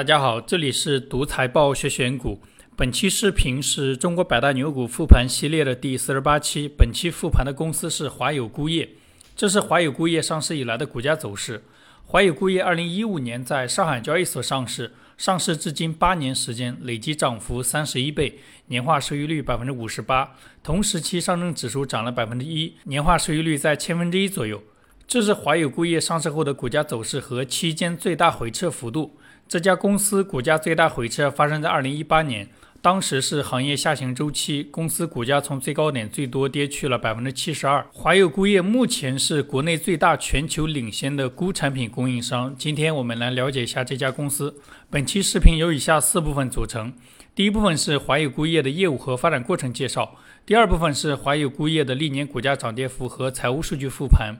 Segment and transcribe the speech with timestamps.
[0.00, 2.40] 大家好，这里是独财报学选股。
[2.74, 6.66] 本期视频是中国百大牛股复盘系列的第四十八期。
[6.66, 8.88] 本期复盘的公司是华友钴业，
[9.36, 11.62] 这是华友钴业上市以来的股价走势。
[12.06, 18.38] 华友钴业二零一五年在上海交易所上市，上市至今八年时间，累计涨幅三十一倍，
[18.68, 20.34] 年化收益率百分之五十八。
[20.62, 24.62] 同时期上证指数涨了百分之一，年化收益率在千分之一左右。
[25.06, 29.18] 这是华友钴业上市后的股价走势和期间最大回撤幅度。
[29.50, 32.48] 这家公司股价最大回撤发生在二零一八年，
[32.80, 37.84] 当时是行业下行周期，公司股价从最高点最多跌去了百分之七十二。
[37.92, 42.54] 华友钴业目前是国内最大、全球领先的钴产品供应商。
[42.56, 44.54] 今天我们来了解一下这家公司。
[44.88, 46.92] 本期视频由以下四部分组成：
[47.34, 54.36] 第一部分是华友钴业的业务和发展过程介绍；第二部分是华友钴业的历年股价涨跌幅和财务数据复盘。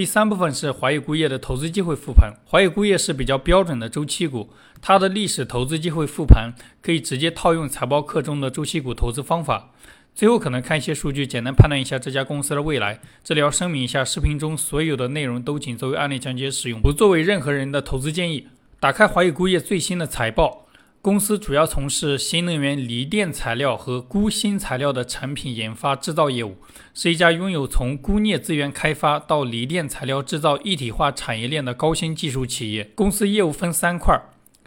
[0.00, 2.32] 第三部分是华友钴业的投资机会复盘。
[2.46, 4.48] 华友钴业是比较标准的周期股，
[4.80, 9.72] 它的历史投资机会复盘可以直接套用财报课中的周期股投资方法。
[10.14, 12.98] 最后可能看一些数据，简单判断一下这家公司的未来。
[13.22, 18.48] 这里要声明一下，视频中所有的内容都仅作为案例讲解使用，不作为任何人的投资建议。
[18.80, 20.59] 打开华友钴业最新的财报。
[21.02, 26.58] 公司主要从事新能源锂电材料和钴新材料的产品研发制造业务，
[26.92, 32.90] 是一家拥有从钴镍资源开发到锂电材料制造一体化产业链的高新技术企业。
[32.94, 34.14] 公司业务分三块：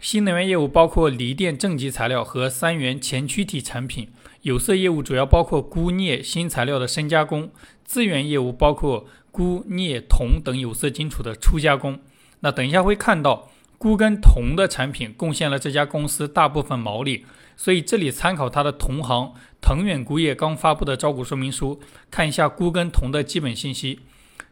[0.00, 4.06] 新能源业务包括锂电正极材料和三元前驱体产品；
[4.42, 7.50] 有色业务主要包括钴镍新材料的深加工；
[7.84, 12.00] 资源业务包括钴镍铜等有色金属的初加工。
[12.40, 13.50] 那等一下会看到。
[13.84, 21.78] 钴跟铜的产品贡献了这家公司大部分毛利，所以这里参考它的同行腾远钴业刚发布的招股说明书，
[22.10, 24.00] 看一下钴跟铜的基本信息。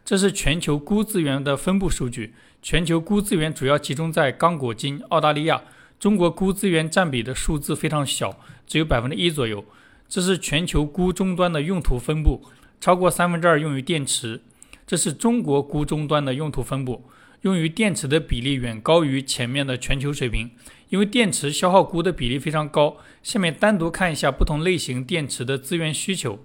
[0.05, 5.63] 这是全球钴资源的分布数据，全球钴资源主要集中在刚果金、澳大利亚，
[5.99, 9.65] 中国钴资源占比的数字非常小，只有百分之一左右。
[10.07, 12.43] 这是全球钴终端的用途分布，
[12.79, 14.41] 超过三分之二用于电池。
[14.85, 17.09] 这是中国钴终端的用途分布。
[17.43, 20.51] 用于电池的比例远高于前面的全球水平，
[20.87, 22.95] 因为电池消耗钴的比例非常高。
[23.21, 26.39] 下面单独看一下不同类型电池的资源需求。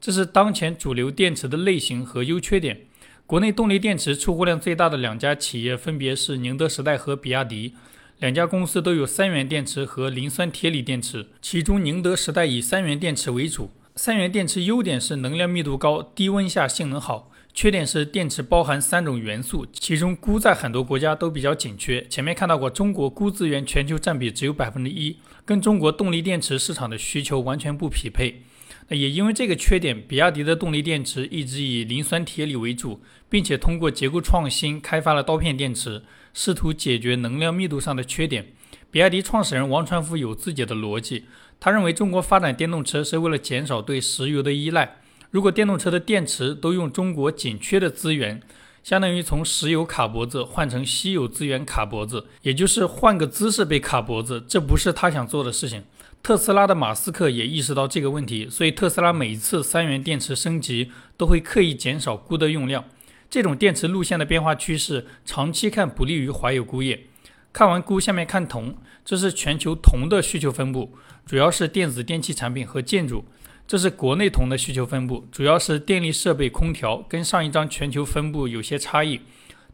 [0.00, 2.80] 这是当前主流电池的类型和优缺点。
[3.26, 7.74] 国内动力电池出货量最大的两家企业分别是宁德时代和比亚迪，
[8.18, 13.70] 两家公司都有三元电池和磷酸铁锂电池，其中宁德时代以三元电池为主。
[13.94, 17.30] 三元电池优点是能量密度高，低温下性能好。
[17.60, 22.06] 缺点是电池包含三种元素，其中钴在很多国家都比较紧缺。
[22.06, 28.44] 前面看到过，中国钴资源全球占比只有百分之一，跟中国动力电池市场的需求完全不匹配。
[28.86, 38.52] 那也因为这个缺点，比亚迪的动力电池一直以磷酸铁锂为主，并且通过结构创新开发了刀片电池，试图解决能量密度上的缺点。
[38.92, 41.24] 比亚迪创始人王传福有自己的逻辑，
[41.58, 44.97] 他认为中国发展电动车是为了减少对石油的依赖。
[45.30, 48.40] 如果电动车的电池都用中国紧缺的资源，
[48.82, 55.84] 相当于从石油卡脖子换成稀有资源卡脖子，也就是换个姿势被卡脖子，这不是他想做的事情。
[56.22, 62.84] 特斯拉的马斯克也意识到这个问题，所以特斯拉每一次三元电池升级都会刻意减少钴的用量。
[63.28, 67.04] 这种电池路线的变化趋势，长期看不利于华友钴业。
[67.52, 68.74] 看完钴，下面看铜，
[69.04, 70.92] 这是全球铜的需求分布，
[71.26, 73.24] 主要是电子电器产品和建筑。
[73.68, 79.20] 这是国内铜的需求分布，主要是电力设备、空调，跟上一张全球分布有些差异。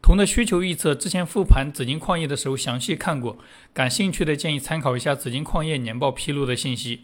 [0.01, 3.37] 铜的需求预测之前复盘紫金矿业的时候详细看过，
[3.73, 7.03] 感兴趣的建议参考一下紫金矿业年报披露的信息。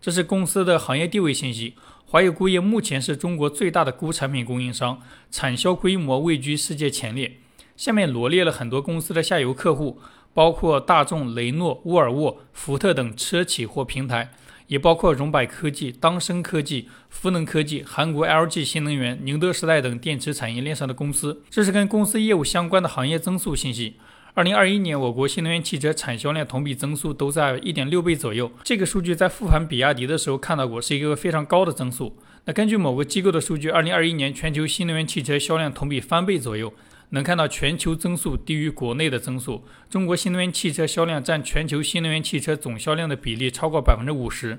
[0.00, 1.74] 这是公司的行业地位信息，
[2.06, 4.98] 华友钴业目前是中国最大的钴产品供应商，
[5.30, 7.36] 产销规模位居世界前列。
[7.76, 10.00] 下面罗列了很多公司的下游客户，
[10.32, 14.32] 包括大众、雷诺、沃尔沃、福特等车企或平台。
[14.70, 21.42] 也包括荣百科技、当升科技、孚能科技、韩国 LG 新能源、宁德时代等电池产业链上的公司。
[21.50, 23.96] 这是跟公司业务相关的行业增速信息。
[24.34, 28.52] 二零二一年，我国新能源汽车产销量同比增速都在一点六倍左右。
[28.62, 32.16] 这个数据在复盘比亚迪的时候看到过，是一个非常高的增速。
[32.44, 36.72] 那根据某个机构的数据，二零二一年全球新能源汽车销量同比翻倍左右。
[37.10, 44.58] 能看到全球增速低于国内的增速，中国新能源汽车销量占全球新能源汽车总销量的比例超过百分之五十。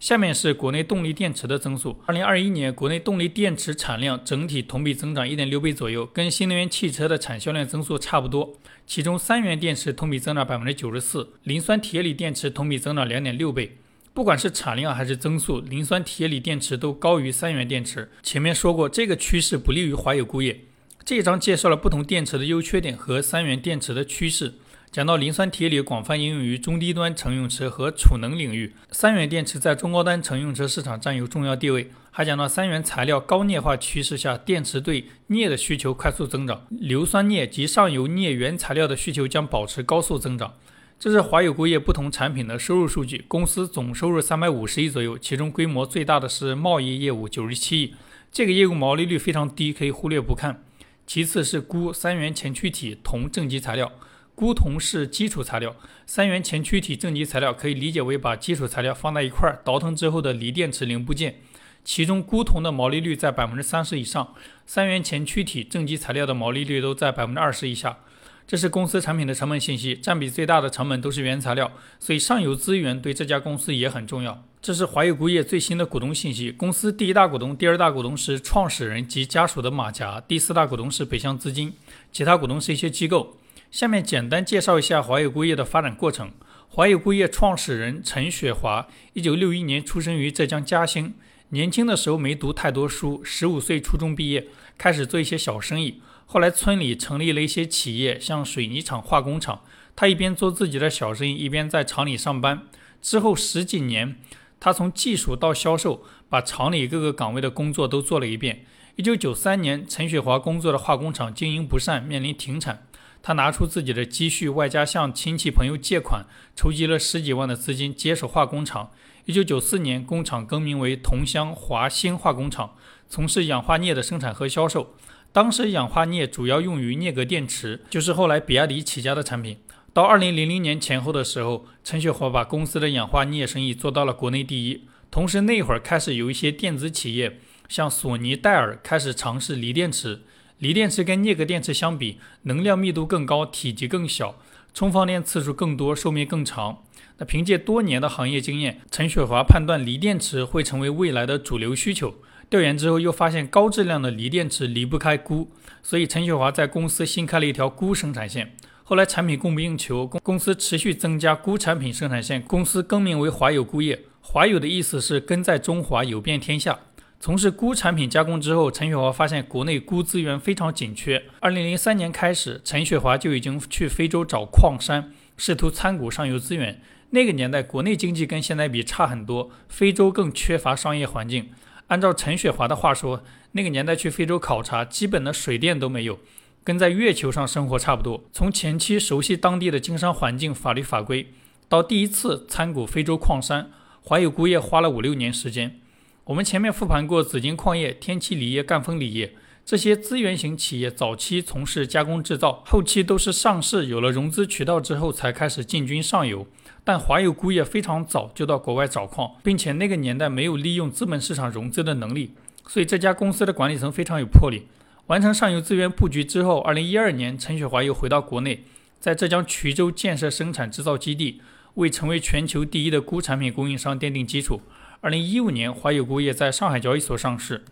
[0.00, 1.96] 下面是国内动力电池的增速。
[2.04, 8.54] 二零二一年国内动力电池产量整体同比增长一点六倍左右，跟新能源汽车的产销量增速差不多。
[8.86, 13.78] 其中三元电池同比增长百分之九十四，磷酸铁锂电池同比增长两点六倍。
[14.12, 18.10] 不管是产量还是增速，磷酸铁锂电池都高于三元电池。
[18.22, 20.60] 前面说过，这个趋势不利于华友钴业。
[21.06, 24.54] 这一章介绍了不同电池的优缺点和三元电池的趋势。
[24.90, 31.90] 讲到磷酸铁锂广泛应用于中低端乘用车和储能领域，三元电池在中高端乘用车市场占有重要地位。
[32.10, 40.54] 还讲到三元材料高镍化趋势下，电池对镍的需求快速增长，硫酸镍及上游镍原材料的需求将保持高速增长。
[40.98, 47.94] 这是华友钴业不同产品的收入数据，公司总收入三百五十亿左右，其中规模最大的是贸易业务九十七亿，
[48.32, 50.62] 这个业务毛利率非常低，可以忽略不看。
[51.06, 53.92] 其次是钴三元前驱体铜正极材料。
[54.36, 61.36] 钴铜是基础材料，三元前驱体正极材料可以理解为把基础材料放在一块儿倒腾之后的锂电池零部件。
[61.84, 64.34] 其中钴铜的毛利率在百分之三十以上，
[64.66, 67.98] 三元前驱体正极材料的毛利率都在百分之二十以下。
[68.46, 74.44] 这是公司产品的成本信息，占比最大的成本都是原材料，所以上游资源对这家公司也很重要。
[74.60, 81.72] 这是华友钴业最新的股东信息，公司第一大股东、第二大股东是创始人及家属的马甲，第四大股东是北向资金，
[82.12, 83.38] 其他股东是一些机构。
[83.70, 86.30] 下面简单介绍一下华友钴业的发展过程。
[86.68, 91.14] 华友钴业创始人陈雪华，一九六一年出生于浙江嘉兴。
[91.50, 96.00] 年轻的时候没读太多书，十五岁初中毕业，开始做一些小生意。
[96.26, 99.62] 后来村里成立了一些企业，像水泥厂、化工厂。
[99.96, 102.66] 他一边做自己的小生意，一边在厂里上班。
[103.00, 104.16] 之后十几年，
[104.58, 108.64] 他从技术到销售，把厂里各个岗位的工作都做了一遍。
[108.96, 112.86] 一九九三年，陈雪华工作的化工厂经营不善，面临停产。
[113.22, 118.90] 他拿出自己的积蓄，外加向亲戚朋友借款，筹集了十几万的资金，接手化工厂。
[119.26, 122.74] 一九九四年，工厂更名为桐乡华兴化工厂，
[123.08, 124.94] 从事氧化镍的生产和销售。
[125.34, 129.56] 当时，氧化镍主要用于镍镉电池，就是后来比亚迪起家的产品。
[129.92, 134.84] 到二零零零年前后的时候，陈雪华把公司的氧化镍生意做到了国内第一。
[135.10, 140.20] 同时，那会儿开始有一些电子企业，像索尼、戴尔，开始尝试锂电池。
[140.58, 144.36] 锂电池跟镍镉电池相比，能量密度更高，体积更小，
[144.72, 146.84] 充放电次数更多，寿命更长。
[147.18, 152.14] 那凭借多年的行业经验，陈雪华判断锂电池会成为未来的主流需求。
[152.54, 155.48] 调研之后又发现高质量的锂电池离不开钴，
[155.82, 158.54] 所以陈雪华在公司新开了一条钴生产线。
[158.84, 164.02] 后来产品供不应求，公公司持续增加钴产品生产线，公司更名为华友钴业。
[164.20, 166.78] 华友的意思是根在中华，有遍天下。
[167.18, 171.24] 从事钴产品加工之后，陈雪华发现国内钴资源非常紧缺。
[171.40, 176.80] 二零零三年开始，陈雪华就已经去非洲找矿山，试图参股上游资源。
[177.10, 181.48] 那个年代，国内经济跟现在比差很多，非洲更缺乏商业环境。
[181.88, 183.22] 按照陈雪华的话说，
[183.52, 186.18] 那个年代去非洲考察，基本的水电都没有，
[186.64, 188.24] 跟在月球上生活差不多。
[188.32, 191.28] 从前期熟悉当地的经商环境、法律法规，
[191.68, 193.70] 到第一次参股非洲矿山，
[194.06, 195.78] 怀有钴业花了五六年时间。
[196.24, 199.34] 我们前面复盘过紫金矿业、天齐锂业、赣锋锂业
[199.64, 206.46] 这些资源型企业，早期从事加工制造，后期都是上市有了融资渠道之后才开始进军上游。
[206.84, 212.34] 但华友钴业非常早就到国外找矿，并且那个年代没有利用资本市场融资的能力，
[212.68, 214.66] 所以这家公司的管理层非常有魄力。
[215.06, 218.64] 完成上游资源布局之后，二零一二年，陈雪华又回到国内，
[219.00, 221.40] 在浙江衢州建设生产制造基地，
[221.74, 224.60] 为成为全球第一的钴产品供应商奠定基础。
[225.00, 227.64] 二零一五年，华友钴业在上海交易所上市。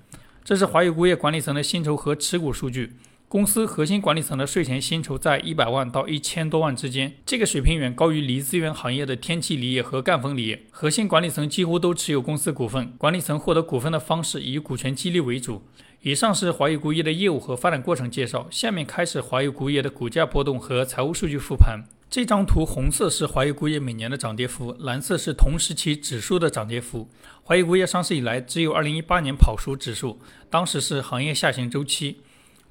[0.45, 2.95] 这是华友钴业管理层的薪酬和持股数据。
[3.29, 10.65] 公司核心管理层的税前薪酬在一百万到一千多万之间，这个水平远高于锂资源行业的天齐锂业和赣锋锂业。
[10.71, 15.63] 核心管理层几乎都持有公司股份，管理层获得股份的方式以股权激励为主。
[16.01, 18.49] 以上是华友钴业的业务和发展过程介绍。
[18.51, 21.85] 下面开始华友钴业的股价波动和财务数据复盘。
[22.13, 27.09] 这张图红色是华谊钴业每年的涨跌幅，蓝色是同时期指数的涨跌幅。
[27.43, 32.19] 华谊钴业上市以来，只有2018年跑输指数，当时是行业下行周期。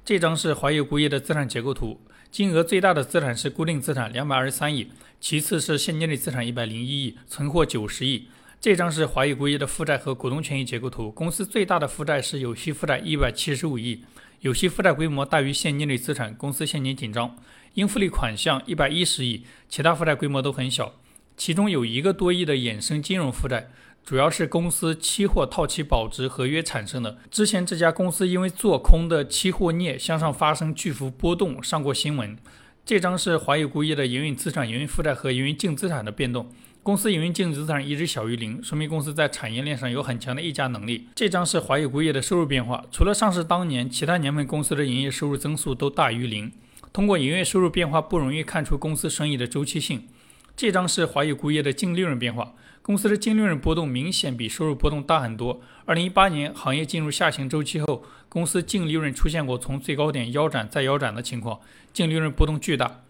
[0.04, 8.28] 这张是华谊钴业的资产结构图，金额最大的资产是固定资产223亿，其次是现金类资产101亿，存货90亿。
[8.60, 14.04] 这张是华谊钴业的负债和股东权益结构图，公司最大的负债是有息负债175亿，
[14.38, 17.36] 有息负债规模大于现金类资产，公司现金紧张。
[17.74, 20.94] 应付类款项一百一十亿，其他负债规模都很小，
[21.36, 23.70] 其中有一个多亿的衍生金融负债，
[24.04, 27.18] 主要是公司期货套期保值合约产生的。
[27.30, 32.36] 之前这家公司因为做空的期货镍向上发生巨幅波动，上过新闻。
[32.84, 36.52] 这张是华友钴业的营运资产、营运负债和营运净资产的变动。
[36.82, 41.06] 公司营运净资产一直小于零，说明公司在产业链上有很强的溢价能力。
[41.14, 46.50] 这张是华友钴业的收入变化，除了上市当年，其他年份公司的营业收入增速都大于零。
[46.92, 50.06] 通过营业收入变化不容易看出公司生意的周期性。
[50.54, 55.62] 这张是华友钴业的净利润变化，公司的净利润波动明显比收入波动大很多。
[55.86, 61.60] 二零一八年行业进入下行周期后，公司净利润出现过从最高点腰斩再腰斩的情况，
[61.94, 63.00] 净利润波动巨大。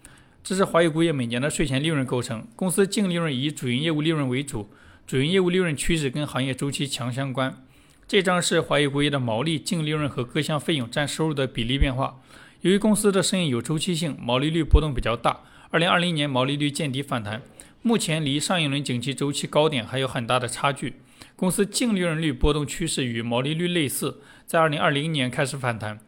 [0.45, 2.47] 这是华友钴业每年的税前利润构成。
[2.55, 4.71] 公司净利润以主营业务利润为主，
[5.05, 7.65] 主营业务利润趋势跟行业周期强相关。
[8.07, 12.21] 这张是华友钴业的毛利、净利润和各项费用占收入的比例变化。
[12.63, 15.41] 由于公司的生意有周期性，毛利率波动比较大。
[15.71, 17.43] 二零二零年毛利率见底反弹，
[17.83, 20.95] 目前离上一轮景气周期高点还有很大的差距。
[21.35, 25.99] 公司净利润率波动趋势与毛利率类似，在二零二零年开始反弹。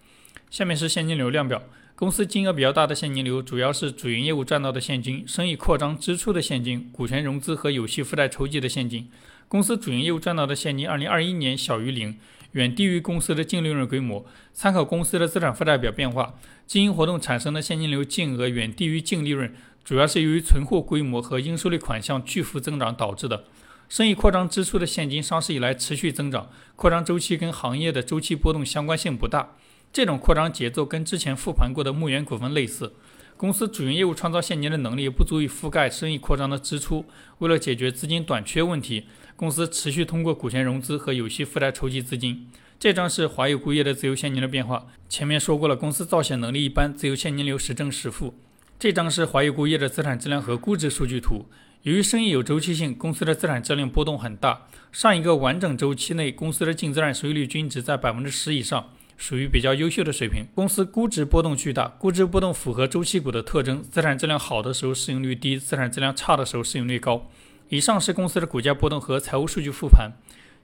[0.49, 1.61] 下面是现金流量表。
[1.97, 9.11] 公司金额比较大的现金流，主要是主营业务赚到的现金、生意扩张支出的现金、股权融资和有息负债筹集的现金。
[9.49, 12.17] 公司主营业务赚到的现金，二零二一年小于零，
[12.55, 14.27] 远低于公司的净利润规模。
[14.53, 16.35] 参考公司的资产负债表变化，
[16.67, 23.45] 经营活动产生的现金流净额远低于净利润，主要是由于存货规模和应收类款项巨幅增长导致的。
[23.89, 29.57] 生意扩张支出的现金，上市以来持续增长，扩张周期跟行业的周期波动相关性不大。
[29.93, 32.95] 这种扩张节奏跟之前复盘过的牧原股份类似。
[33.37, 37.05] 公司主营业务创造现金的能力不足以覆盖生意扩张的支出。
[37.39, 42.49] 为了解决资金短缺问题，公司持续通过股权融资和有息负债筹集资金。
[42.79, 44.87] 这张是华友钴业的自由现金流变化。
[45.09, 48.35] 前面说过了，公司造血能力一般，自由现金流时正时负。
[48.79, 51.47] 这张是华友钴业的资产质量和估值数据图。
[51.83, 54.69] 由于生意有周期性，公司的资产质量波动很大。
[54.93, 58.91] 上一个完整周期内，公司的净资产收益率均值在百分之十以上。
[59.17, 60.45] 属于比较优秀的水平。
[60.57, 63.81] 公司估值波动巨大，估值波动符合周期股的特征。
[63.81, 67.31] 资产质量好的时候市盈率低，资产质量差的时候市盈率高。
[67.75, 70.13] 以上是公司的股价波动和财务数据复盘。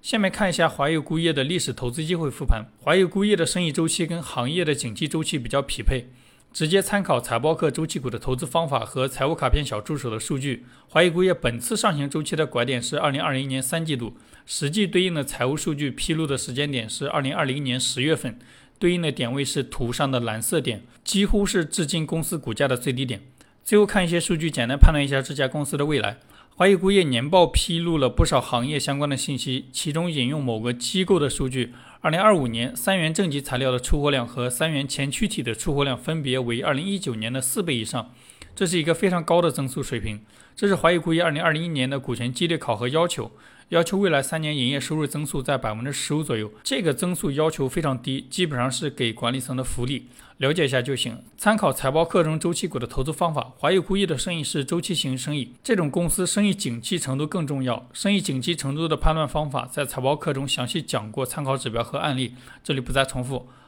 [0.00, 2.66] 下面看一下华友钴业的历史投资机会复盘。
[2.78, 6.08] 华友钴业的生意周期跟行业的景气周期比较匹配。
[6.52, 10.64] 直接参考财报课周期股的投资方法和财务卡片小助手的数据。
[10.86, 18.38] 华谊钴业本次上行周期的拐点是二零二零年三季度，实际对应的财务数据披露的时间点是二零二零年十月份，
[18.78, 23.20] 对应的点位是图上的蓝色点，几乎是至今公司股价的最低点。
[23.64, 26.18] 最后看一些数据，简单判断一下这家公司的未来。
[26.60, 31.72] 华谊钴业年报披露了不少行业相关的信息，其中引用某个机构的数据。
[32.02, 38.12] 二零二五年三元正极材料的出货量和三元前驱体的出货量分别为二零一九年的四倍以上，
[38.54, 40.20] 这是一个非常高的增速水平。
[40.54, 43.30] 这是华谊钴业二零二零年的股权激励考核要求。
[43.70, 50.08] 要求未来三年营业收入增速在百分之十五左右，这个增速要求非常低，基本上是给管理层的福利，
[50.38, 51.22] 了解一下就行。
[51.38, 57.88] 参考财报课程周期股的投资方法，华友钴业的生意是周期型生意，这种公司生意景气程度更重要。
[57.92, 62.34] 生意景气程度的判断方法在财报课中详细讲过，参考指标和案例，
[62.64, 63.46] 这里不再重复。